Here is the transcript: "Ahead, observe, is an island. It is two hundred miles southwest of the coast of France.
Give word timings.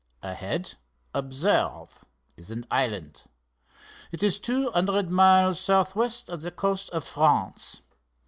"Ahead, 0.23 0.77
observe, 1.13 2.03
is 2.35 2.49
an 2.49 2.65
island. 2.71 3.21
It 4.11 4.23
is 4.23 4.39
two 4.39 4.71
hundred 4.71 5.11
miles 5.11 5.59
southwest 5.59 6.27
of 6.27 6.41
the 6.41 6.49
coast 6.49 6.89
of 6.89 7.03
France. 7.03 7.83